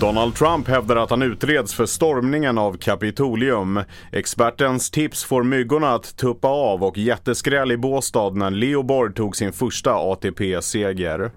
Donald 0.00 0.34
Trump 0.34 0.68
hävdar 0.68 0.96
att 0.96 1.10
han 1.10 1.22
utreds 1.22 1.74
för 1.74 1.86
stormningen 1.86 2.58
av 2.58 2.76
Kapitolium. 2.76 3.80
Expertens 4.12 4.90
tips 4.90 5.24
får 5.24 5.42
myggorna 5.42 5.94
att 5.94 6.16
tuppa 6.16 6.48
av 6.48 6.84
och 6.84 6.98
jätteskräll 6.98 7.72
i 7.72 7.76
Båstad 7.76 8.30
när 8.30 8.50
Leo 8.50 8.82
Borg 8.82 9.14
tog 9.14 9.36
sin 9.36 9.52
första 9.52 9.94
ATP-seger. 9.94 11.30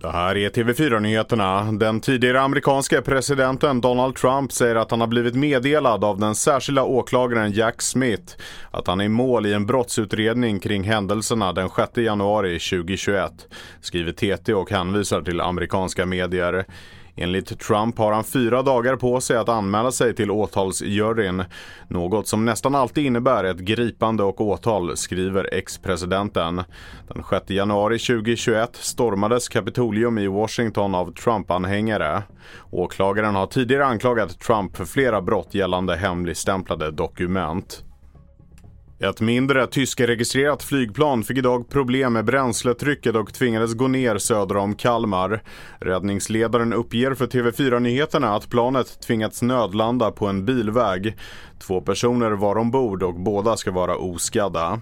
Det 0.00 0.10
här 0.10 0.36
är 0.36 0.50
TV4-nyheterna. 0.50 1.72
Den 1.72 2.00
tidigare 2.00 2.40
amerikanske 2.40 3.02
presidenten 3.02 3.80
Donald 3.80 4.16
Trump 4.16 4.52
säger 4.52 4.74
att 4.76 4.90
han 4.90 5.00
har 5.00 5.08
blivit 5.08 5.34
meddelad 5.34 6.04
av 6.04 6.20
den 6.20 6.34
särskilda 6.34 6.84
åklagaren 6.84 7.52
Jack 7.52 7.82
Smith 7.82 8.36
att 8.70 8.86
han 8.86 9.00
är 9.00 9.04
i 9.04 9.08
mål 9.08 9.46
i 9.46 9.52
en 9.52 9.66
brottsutredning 9.66 10.60
kring 10.60 10.84
händelserna 10.84 11.52
den 11.52 11.68
6 11.68 11.96
januari 11.96 12.58
2021, 12.58 13.32
skriver 13.80 14.12
TT 14.12 14.54
och 14.54 14.70
hänvisar 14.70 15.22
till 15.22 15.40
amerikanska 15.40 16.06
medier. 16.06 16.64
Enligt 17.16 17.60
Trump 17.60 17.98
har 17.98 18.12
han 18.12 18.24
fyra 18.24 18.62
dagar 18.62 18.96
på 18.96 19.20
sig 19.20 19.36
att 19.36 19.48
anmäla 19.48 19.92
sig 19.92 20.14
till 20.14 20.30
åtalsjuryn. 20.30 21.44
Något 21.88 22.28
som 22.28 22.44
nästan 22.44 22.74
alltid 22.74 23.06
innebär 23.06 23.44
ett 23.44 23.58
gripande 23.58 24.22
och 24.22 24.40
åtal, 24.40 24.96
skriver 24.96 25.54
ex-presidenten. 25.54 26.62
Den 27.08 27.24
6 27.30 27.50
januari 27.50 27.98
2021 27.98 28.76
stormades 28.76 29.48
Kapitolium 29.48 30.18
i 30.18 30.26
Washington 30.26 30.94
av 30.94 31.12
Trump-anhängare. 31.12 32.22
Åklagaren 32.70 33.34
har 33.34 33.46
tidigare 33.46 33.86
anklagat 33.86 34.40
Trump 34.40 34.76
för 34.76 34.84
flera 34.84 35.22
brott 35.22 35.54
gällande 35.54 35.96
hemligstämplade 35.96 36.90
dokument. 36.90 37.82
Ett 38.98 39.20
mindre 39.20 39.66
tyskregistrerat 39.66 40.62
flygplan 40.62 41.22
fick 41.22 41.38
idag 41.38 41.68
problem 41.68 42.12
med 42.12 42.24
bränsletrycket 42.24 43.14
och 43.16 43.34
tvingades 43.34 43.74
gå 43.74 43.88
ner 43.88 44.18
söder 44.18 44.56
om 44.56 44.74
Kalmar. 44.74 45.42
Räddningsledaren 45.80 46.72
uppger 46.72 47.14
för 47.14 47.26
TV4 47.26 47.80
Nyheterna 47.80 48.34
att 48.34 48.50
planet 48.50 49.00
tvingats 49.00 49.42
nödlanda 49.42 50.10
på 50.10 50.26
en 50.26 50.44
bilväg. 50.44 51.16
Två 51.58 51.80
personer 51.80 52.30
var 52.30 52.58
ombord 52.58 53.02
och 53.02 53.14
båda 53.14 53.56
ska 53.56 53.70
vara 53.70 53.96
oskadda. 53.96 54.80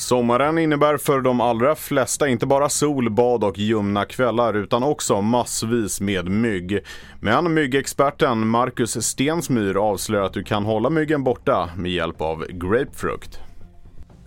Sommaren 0.00 0.58
innebär 0.58 0.96
för 0.96 1.20
de 1.20 1.40
allra 1.40 1.74
flesta 1.74 2.28
inte 2.28 2.46
bara 2.46 2.68
sol, 2.68 3.10
bad 3.10 3.44
och 3.44 3.58
ljumna 3.58 4.04
kvällar 4.04 4.54
utan 4.54 4.82
också 4.82 5.20
massvis 5.20 6.00
med 6.00 6.28
mygg. 6.28 6.78
Men 7.20 7.54
myggexperten 7.54 8.48
Marcus 8.48 9.06
Stensmyr 9.06 9.76
avslöjar 9.76 10.24
att 10.24 10.32
du 10.32 10.44
kan 10.44 10.64
hålla 10.64 10.90
myggen 10.90 11.24
borta 11.24 11.70
med 11.76 11.92
hjälp 11.92 12.20
av 12.20 12.46
grapefrukt. 12.46 13.38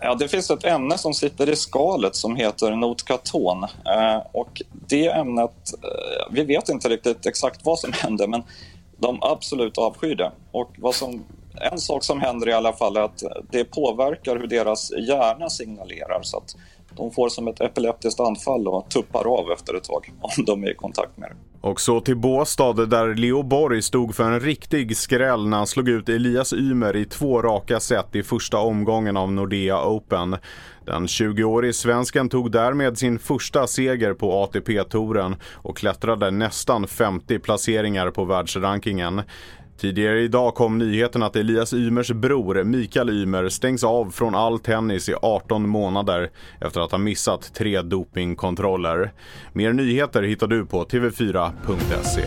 Ja, 0.00 0.14
det 0.14 0.28
finns 0.28 0.50
ett 0.50 0.64
ämne 0.64 0.98
som 0.98 1.14
sitter 1.14 1.48
i 1.48 1.56
skalet 1.56 2.16
som 2.16 2.36
heter 2.36 2.70
notkaton. 2.70 3.62
Eh, 3.62 4.22
och 4.32 4.62
det 4.88 5.08
ämnet, 5.08 5.72
eh, 5.82 6.32
vi 6.32 6.44
vet 6.44 6.68
inte 6.68 6.88
riktigt 6.88 7.26
exakt 7.26 7.60
vad 7.64 7.78
som 7.78 7.92
händer 8.02 8.26
men 8.26 8.42
de 8.96 9.18
absolut 9.22 9.78
avskyr 9.78 10.14
det. 10.14 10.32
Och 10.52 10.70
vad 10.78 10.94
som 10.94 11.24
en 11.60 11.78
sak 11.78 12.04
som 12.04 12.20
händer 12.20 12.48
i 12.48 12.52
alla 12.52 12.72
fall 12.72 12.96
är 12.96 13.00
att 13.00 13.22
det 13.50 13.64
påverkar 13.64 14.36
hur 14.36 14.46
deras 14.46 14.90
hjärna 15.08 15.50
signalerar 15.50 16.20
så 16.22 16.36
att 16.36 16.56
de 16.96 17.10
får 17.10 17.28
som 17.28 17.48
ett 17.48 17.60
epileptiskt 17.60 18.20
anfall 18.20 18.68
och 18.68 18.90
tuppar 18.90 19.38
av 19.38 19.50
efter 19.50 19.74
ett 19.74 19.84
tag 19.84 20.12
om 20.20 20.44
de 20.44 20.64
är 20.64 20.70
i 20.70 20.74
kontakt 20.74 21.18
med 21.18 21.30
det. 21.30 21.36
Och 21.68 21.80
så 21.80 22.00
till 22.00 22.16
Båstad 22.16 22.72
där 22.72 23.14
Leo 23.14 23.42
Borg 23.42 23.82
stod 23.82 24.14
för 24.14 24.24
en 24.24 24.40
riktig 24.40 24.96
skräll 24.96 25.48
när 25.48 25.56
han 25.56 25.66
slog 25.66 25.88
ut 25.88 26.08
Elias 26.08 26.52
Ymer 26.52 26.96
i 26.96 27.04
två 27.04 27.42
raka 27.42 27.80
set 27.80 28.16
i 28.16 28.22
första 28.22 28.58
omgången 28.58 29.16
av 29.16 29.32
Nordea 29.32 29.88
Open. 29.88 30.36
Den 30.86 31.06
20-årige 31.06 31.72
svensken 31.72 32.28
tog 32.28 32.50
därmed 32.50 32.98
sin 32.98 33.18
första 33.18 33.66
seger 33.66 34.14
på 34.14 34.32
ATP-touren 34.32 35.36
och 35.52 35.76
klättrade 35.76 36.30
nästan 36.30 36.86
50 36.86 37.38
placeringar 37.38 38.10
på 38.10 38.24
världsrankingen. 38.24 39.22
Tidigare 39.76 40.20
idag 40.20 40.54
kom 40.54 40.78
nyheten 40.78 41.22
att 41.22 41.36
Elias 41.36 41.72
Ymers 41.72 42.10
bror 42.10 42.64
Mikael 42.64 43.10
Ymer 43.10 43.48
stängs 43.48 43.84
av 43.84 44.10
från 44.10 44.34
all 44.34 44.58
tennis 44.58 45.08
i 45.08 45.14
18 45.22 45.68
månader 45.68 46.30
efter 46.60 46.80
att 46.80 46.90
ha 46.90 46.98
missat 46.98 47.54
tre 47.54 47.82
dopingkontroller. 47.82 49.12
Mer 49.52 49.72
nyheter 49.72 50.22
hittar 50.22 50.46
du 50.46 50.66
på 50.66 50.84
tv4.se. 50.84 52.22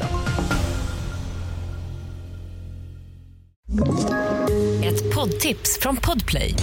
Ett 4.85 5.15
poddtips 5.15 5.79
från 5.81 5.95
Podplay. 5.95 6.53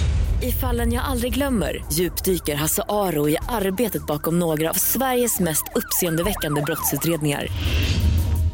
I 0.41 0.51
fallen 0.51 0.93
jag 0.93 1.03
aldrig 1.05 1.33
glömmer 1.33 1.85
djupdyker 1.91 2.55
Hasse 2.55 2.83
Aro 2.89 3.29
i 3.29 3.37
arbetet 3.49 4.07
bakom 4.07 4.39
några 4.39 4.69
av 4.69 4.73
Sveriges 4.73 5.39
mest 5.39 5.63
uppseendeväckande 5.75 6.61
brottsutredningar 6.61 7.47